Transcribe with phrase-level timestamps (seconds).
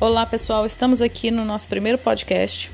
[0.00, 2.70] Olá pessoal, estamos aqui no nosso primeiro podcast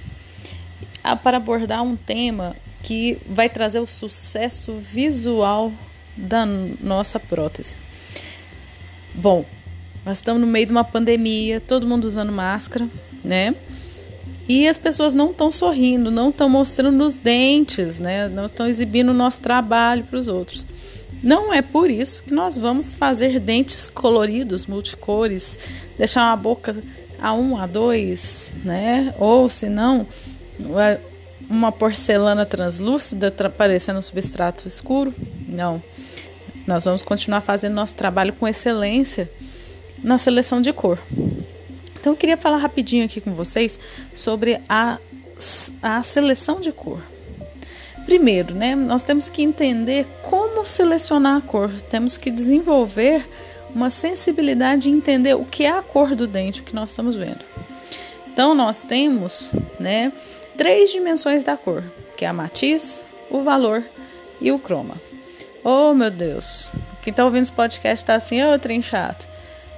[1.04, 5.70] ah, para abordar um tema que vai trazer o sucesso visual
[6.16, 7.76] da nossa prótese.
[9.14, 9.44] Bom,
[10.02, 12.88] nós estamos no meio de uma pandemia, todo mundo usando máscara,
[13.22, 13.54] né?
[14.48, 18.30] E as pessoas não estão sorrindo, não estão mostrando os dentes, né?
[18.30, 20.66] Não estão exibindo o nosso trabalho para os outros.
[21.22, 25.58] Não é por isso que nós vamos fazer dentes coloridos, multicores,
[25.98, 26.82] deixar uma boca
[27.20, 29.14] a1, A2, né?
[29.18, 30.06] Ou se não,
[31.48, 35.14] uma porcelana translúcida parecendo um substrato escuro.
[35.48, 35.82] Não.
[36.66, 39.30] Nós vamos continuar fazendo nosso trabalho com excelência
[40.02, 40.98] na seleção de cor.
[41.98, 43.78] Então eu queria falar rapidinho aqui com vocês
[44.14, 44.98] sobre a,
[45.82, 47.02] a seleção de cor.
[48.06, 51.70] Primeiro, né, nós temos que entender como selecionar a cor.
[51.82, 53.28] Temos que desenvolver
[53.74, 57.16] uma sensibilidade de entender o que é a cor do dente, o que nós estamos
[57.16, 57.44] vendo.
[58.32, 60.12] Então, nós temos né,
[60.56, 61.84] três dimensões da cor,
[62.16, 63.84] que é a matiz, o valor
[64.40, 65.00] e o croma.
[65.62, 66.68] Oh, meu Deus!
[67.02, 69.28] Quem está ouvindo esse podcast está assim, ô, oh, trem chato.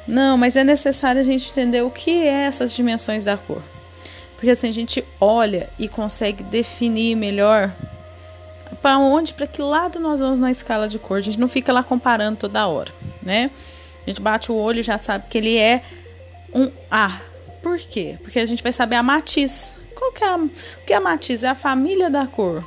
[0.07, 3.63] Não, mas é necessário a gente entender o que é essas dimensões da cor.
[4.35, 7.73] Porque assim a gente olha e consegue definir melhor
[8.81, 11.19] para onde, para que lado nós vamos na escala de cor.
[11.19, 13.53] A gente não fica lá comparando toda hora, né?
[14.07, 15.83] A gente bate o olho e já sabe que ele é
[16.55, 17.21] um A.
[17.63, 18.19] Por quê?
[18.23, 19.73] Porque a gente vai saber a matiz.
[19.95, 20.51] Qual que é a, o
[20.85, 21.45] que é a matiz?
[21.45, 22.65] É a família da cor.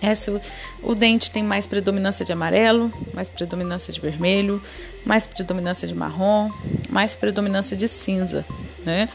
[0.00, 0.40] É se o,
[0.82, 4.60] o dente tem mais predominância de amarelo, mais predominância de vermelho,
[5.04, 6.50] mais predominância de marrom,
[6.90, 8.44] mais predominância de cinza,
[8.84, 9.08] né?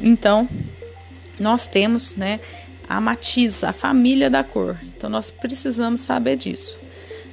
[0.00, 0.48] Então,
[1.38, 2.40] nós temos, né,
[2.88, 4.76] a matiz, a família da cor.
[4.96, 6.78] Então, nós precisamos saber disso.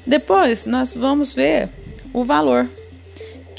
[0.06, 1.70] Depois, nós vamos ver
[2.14, 2.70] o valor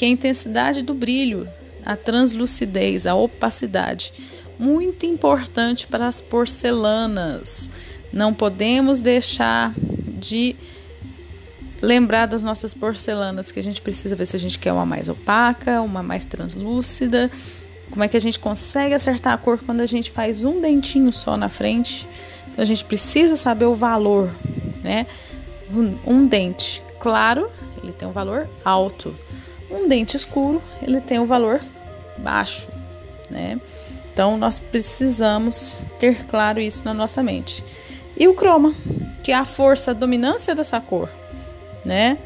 [0.03, 1.49] que é a intensidade do brilho,
[1.87, 4.13] a translucidez, a opacidade.
[4.59, 7.71] Muito importante para as porcelanas.
[8.13, 9.73] Não podemos deixar
[10.19, 10.57] de
[11.81, 15.09] lembrar das nossas porcelanas, que a gente precisa ver se a gente quer uma mais
[15.09, 17.31] opaca, uma mais translúcida.
[17.89, 21.13] Como é que a gente consegue acertar a cor quando a gente faz um dentinho
[21.13, 22.09] só na frente?
[22.51, 24.35] Então a gente precisa saber o valor,
[24.83, 25.07] né?
[25.73, 27.49] Um, um dente claro,
[27.81, 29.15] ele tem um valor alto.
[29.73, 31.61] Um dente escuro, ele tem um valor
[32.19, 32.71] baixo,
[33.31, 33.59] né?
[34.13, 37.65] Então nós precisamos ter claro isso na nossa mente.
[38.17, 38.75] E o croma,
[39.23, 41.09] que é a força, a dominância dessa cor,
[41.85, 42.19] né?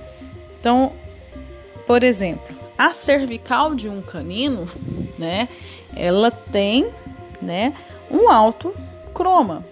[0.58, 0.92] Então,
[1.86, 4.68] por exemplo, a cervical de um canino,
[5.16, 5.48] né?
[5.94, 6.90] Ela tem,
[7.40, 7.72] né,
[8.10, 8.74] um alto
[9.14, 9.64] croma.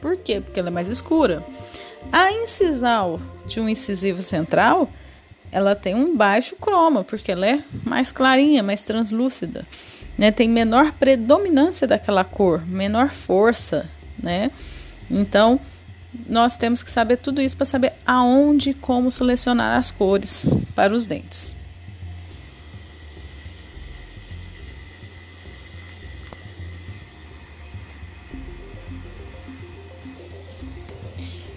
[0.00, 0.40] Por quê?
[0.40, 1.44] Porque ela é mais escura.
[2.10, 4.88] A incisal de um incisivo central,
[5.52, 9.66] ela tem um baixo croma, porque ela é mais clarinha, mais translúcida,
[10.16, 10.30] né?
[10.30, 14.50] Tem menor predominância daquela cor, menor força, né?
[15.10, 15.60] Então,
[16.28, 20.94] nós temos que saber tudo isso para saber aonde e como selecionar as cores para
[20.94, 21.56] os dentes.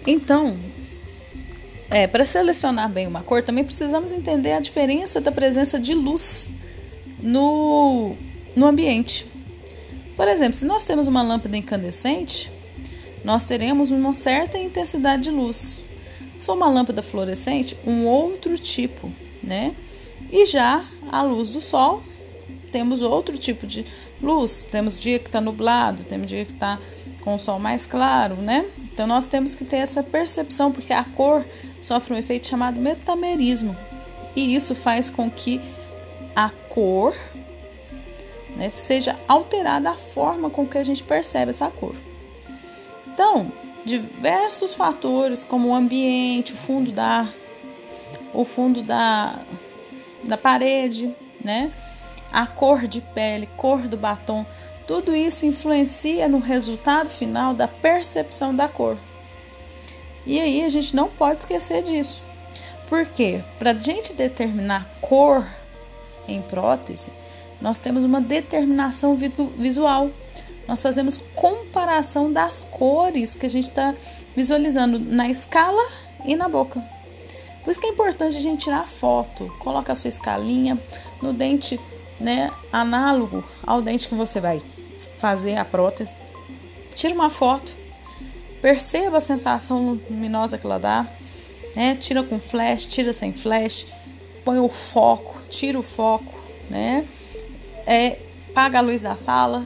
[0.06, 0.58] Então,
[1.94, 6.50] é, para selecionar bem uma cor, também precisamos entender a diferença da presença de luz
[7.22, 8.16] no,
[8.56, 9.24] no ambiente.
[10.16, 12.50] Por exemplo, se nós temos uma lâmpada incandescente,
[13.22, 15.88] nós teremos uma certa intensidade de luz.
[16.36, 19.72] Se for uma lâmpada fluorescente, um outro tipo, né?
[20.32, 22.02] E já a luz do sol,
[22.72, 23.86] temos outro tipo de
[24.20, 24.66] luz.
[24.68, 26.80] Temos dia que está nublado, temos dia que está
[27.24, 28.66] com o sol mais claro, né?
[28.92, 31.44] Então nós temos que ter essa percepção, porque a cor
[31.80, 33.74] sofre um efeito chamado metamerismo.
[34.36, 35.60] E isso faz com que
[36.36, 37.14] a cor
[38.56, 41.94] né, seja alterada a forma com que a gente percebe essa cor.
[43.06, 43.50] Então,
[43.84, 47.28] diversos fatores, como o ambiente, o fundo da,
[48.32, 49.40] o fundo da,
[50.24, 51.72] da parede, né?
[52.34, 54.44] A cor de pele, cor do batom,
[54.88, 58.98] tudo isso influencia no resultado final da percepção da cor.
[60.26, 62.20] E aí a gente não pode esquecer disso.
[62.88, 65.48] Porque para a gente determinar cor
[66.26, 67.12] em prótese,
[67.60, 69.16] nós temos uma determinação
[69.56, 70.10] visual.
[70.66, 73.94] Nós fazemos comparação das cores que a gente está
[74.34, 75.82] visualizando na escala
[76.24, 76.82] e na boca.
[77.62, 80.78] Por isso que é importante a gente tirar foto, coloca a sua escalinha
[81.22, 81.80] no dente,
[82.20, 84.62] né, análogo ao dente que você vai
[85.18, 86.16] fazer a prótese.
[86.94, 87.72] Tira uma foto,
[88.62, 91.08] perceba a sensação luminosa que ela dá,
[91.74, 91.96] né?
[91.96, 93.86] Tira com flash, tira sem flash,
[94.44, 96.34] põe o foco, tira o foco,
[96.70, 97.06] né?
[97.86, 98.18] É,
[98.50, 99.64] apaga a luz da sala,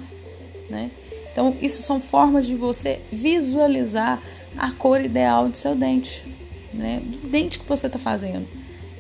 [0.71, 0.91] né?
[1.31, 4.21] Então, isso são formas de você visualizar
[4.56, 6.25] a cor ideal do seu dente,
[6.73, 7.00] né?
[7.00, 8.49] Do dente que você está fazendo.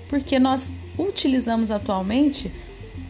[0.08, 2.52] Porque nós utilizamos atualmente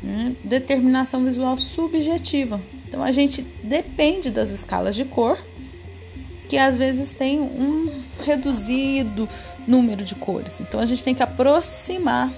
[0.02, 2.60] né, determinação visual subjetiva.
[2.86, 5.38] Então, a gente depende das escalas de cor,
[6.48, 9.28] que às vezes tem um reduzido
[9.66, 10.60] número de cores.
[10.60, 12.32] Então, a gente tem que aproximar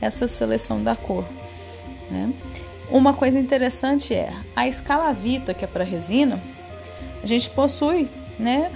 [0.00, 1.24] essa seleção da cor.
[2.10, 2.32] Né?
[2.90, 6.42] Uma coisa interessante é a escala Vita, que é para resina,
[7.22, 8.72] a gente possui né,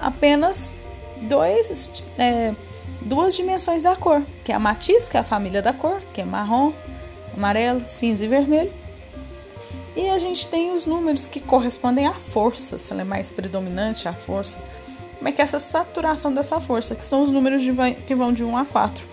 [0.00, 0.74] apenas
[1.22, 2.54] dois, é,
[3.00, 6.20] duas dimensões da cor, que é a matiz, que é a família da cor, que
[6.20, 6.72] é marrom,
[7.36, 8.72] amarelo, cinza e vermelho.
[9.96, 14.08] E a gente tem os números que correspondem à força, se ela é mais predominante,
[14.08, 14.62] a força.
[15.18, 17.72] Como é que é essa saturação dessa força, que são os números de,
[18.06, 19.06] que vão de 1 a 4.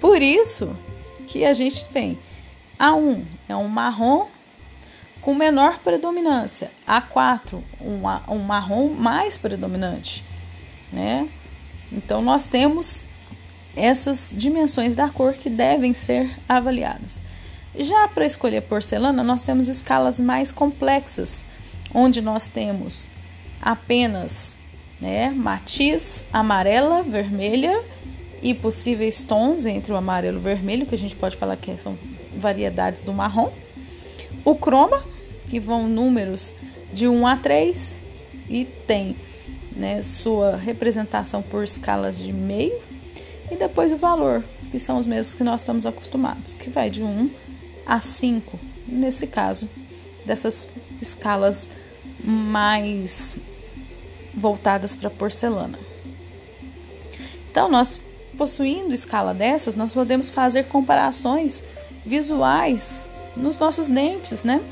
[0.00, 0.76] Por isso
[1.26, 2.18] que a gente tem
[2.78, 4.28] a1 é um marrom
[5.20, 6.70] com menor predominância.
[6.86, 10.24] A4, um, um marrom mais predominante.
[10.92, 11.28] Né?
[11.92, 13.04] Então, nós temos
[13.80, 17.22] essas dimensões da cor que devem ser avaliadas.
[17.76, 21.44] Já para escolher porcelana, nós temos escalas mais complexas,
[21.94, 23.08] onde nós temos
[23.60, 24.56] apenas
[25.00, 27.82] né, matiz amarela, vermelha
[28.42, 31.76] e possíveis tons entre o amarelo e o vermelho, que a gente pode falar que
[31.78, 31.98] são
[32.36, 33.52] variedades do marrom.
[34.44, 35.04] O croma,
[35.48, 36.54] que vão números
[36.92, 37.96] de 1 a 3
[38.48, 39.16] e tem
[39.74, 42.80] né, sua representação por escalas de meio.
[43.50, 47.02] E depois o valor, que são os mesmos que nós estamos acostumados, que vai de
[47.02, 47.30] 1
[47.84, 49.68] a 5, nesse caso,
[50.24, 50.68] dessas
[51.00, 51.68] escalas
[52.22, 53.36] mais
[54.34, 55.78] voltadas para porcelana.
[57.50, 58.00] Então, nós
[58.38, 61.62] possuindo escala dessas, nós podemos fazer comparações
[62.06, 63.06] visuais
[63.36, 64.62] nos nossos dentes, né?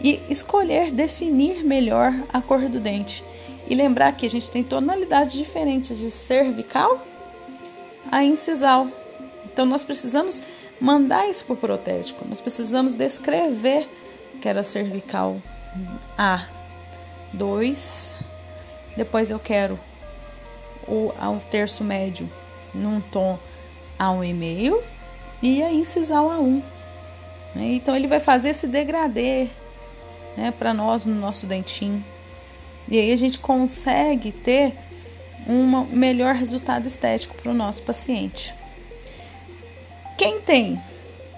[0.00, 3.24] E escolher definir melhor a cor do dente.
[3.68, 7.04] E lembrar que a gente tem tonalidades diferentes de cervical
[8.10, 8.88] a incisal.
[9.44, 10.42] Então nós precisamos
[10.80, 12.26] mandar isso para o protético.
[12.28, 13.88] Nós precisamos descrever
[14.40, 15.40] que era cervical
[17.32, 18.14] A2.
[18.96, 19.78] Depois eu quero
[20.86, 22.30] o, o terço médio
[22.74, 23.38] num tom
[23.98, 24.82] A1,5
[25.42, 26.62] e a incisal A1.
[27.54, 27.72] Né?
[27.72, 29.48] Então ele vai fazer esse degradê
[30.36, 32.04] né, para nós no nosso dentinho.
[32.88, 34.76] E aí a gente consegue ter
[35.46, 38.54] um melhor resultado estético para o nosso paciente.
[40.16, 40.80] Quem tem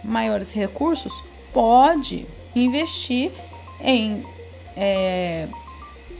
[0.02, 1.22] maiores recursos
[1.52, 3.32] pode investir
[3.80, 4.24] em
[4.76, 5.48] é,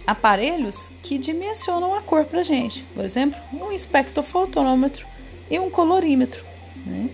[0.06, 2.82] aparelhos que dimensionam a cor para gente.
[2.94, 5.06] Por exemplo, um espectrofotonômetro
[5.50, 6.44] e um colorímetro.
[6.84, 7.10] Né?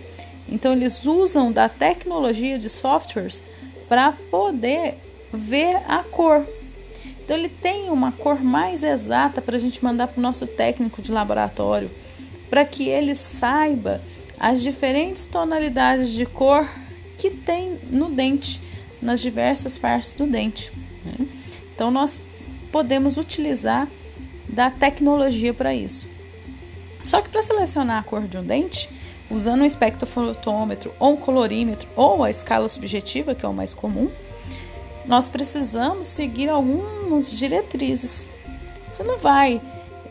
[0.48, 3.42] Então, eles usam da tecnologia de softwares
[3.88, 4.98] para poder
[5.32, 6.46] ver a cor.
[7.24, 11.00] Então, ele tem uma cor mais exata para a gente mandar para o nosso técnico
[11.00, 11.90] de laboratório,
[12.50, 14.02] para que ele saiba
[14.38, 16.68] as diferentes tonalidades de cor
[17.16, 18.60] que tem no dente,
[19.00, 20.70] nas diversas partes do dente.
[21.04, 21.26] Né?
[21.74, 22.20] Então, nós
[22.70, 23.88] podemos utilizar
[24.46, 26.06] da tecnologia para isso.
[27.02, 28.90] Só que para selecionar a cor de um dente,
[29.30, 34.10] usando um espectrofotômetro ou um colorímetro ou a escala subjetiva, que é o mais comum,
[35.06, 38.26] nós precisamos seguir algumas diretrizes.
[38.90, 39.60] Você não vai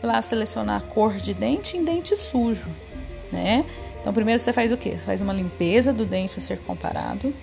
[0.02, 2.68] lá selecionar a cor de dente em dente sujo,
[3.32, 3.64] né?
[4.00, 4.96] Então, primeiro você faz o quê?
[4.96, 7.34] Faz uma limpeza do dente a ser comparado.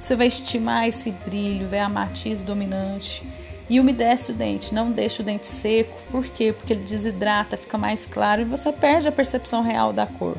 [0.00, 3.22] Você vai estimar esse brilho, ver a matiz dominante
[3.68, 6.00] e umedece o dente, não deixa o dente seco.
[6.10, 6.52] Por quê?
[6.52, 10.38] Porque ele desidrata, fica mais claro e você perde a percepção real da cor.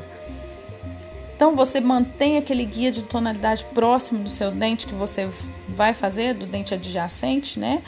[1.38, 5.30] Então você mantém aquele guia de tonalidade próximo do seu dente que você
[5.68, 7.80] vai fazer, do dente adjacente, né?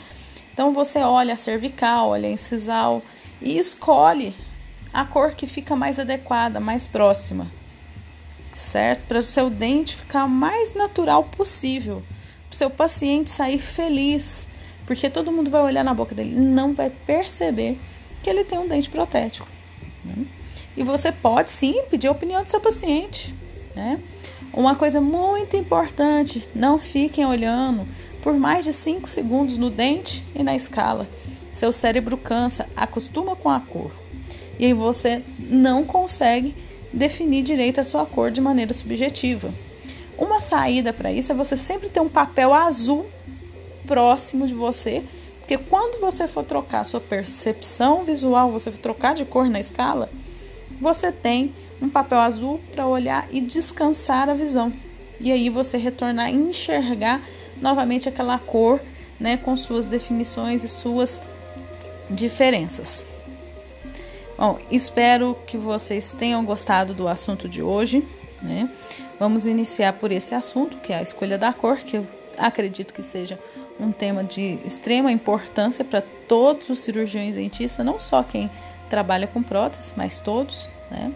[0.53, 3.01] Então você olha a cervical, olha a incisal
[3.41, 4.33] e escolhe
[4.93, 7.51] a cor que fica mais adequada, mais próxima,
[8.53, 9.01] certo?
[9.05, 12.01] Para o seu dente ficar o mais natural possível,
[12.47, 14.47] para o seu paciente sair feliz
[14.85, 17.77] porque todo mundo vai olhar na boca dele e não vai perceber
[18.23, 19.47] que ele tem um dente protético.
[20.05, 20.25] Né?
[20.75, 23.35] E você pode sim pedir a opinião do seu paciente.
[23.75, 23.99] Né?
[24.53, 27.87] Uma coisa muito importante: não fiquem olhando
[28.21, 31.09] por mais de 5 segundos no dente e na escala.
[31.51, 33.91] Seu cérebro cansa, acostuma com a cor.
[34.59, 36.55] E você não consegue
[36.93, 39.53] definir direito a sua cor de maneira subjetiva.
[40.17, 43.07] Uma saída para isso é você sempre ter um papel azul
[43.87, 45.03] próximo de você,
[45.39, 50.09] porque quando você for trocar sua percepção visual, você for trocar de cor na escala,
[50.81, 54.73] você tem um papel azul para olhar e descansar a visão.
[55.19, 57.21] E aí você retornar e enxergar
[57.61, 58.81] novamente aquela cor,
[59.19, 61.21] né, com suas definições e suas
[62.09, 63.03] diferenças.
[64.35, 68.03] Bom, espero que vocês tenham gostado do assunto de hoje.
[68.41, 68.67] Né?
[69.19, 72.07] Vamos iniciar por esse assunto, que é a escolha da cor, que eu
[72.39, 73.39] acredito que seja
[73.79, 78.49] um tema de extrema importância para todos os cirurgiões dentistas, não só quem
[78.91, 80.69] trabalha com prótese, mas todos.
[80.91, 81.13] Né?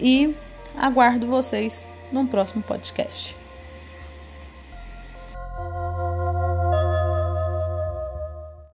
[0.00, 0.34] E
[0.76, 3.36] aguardo vocês num próximo podcast.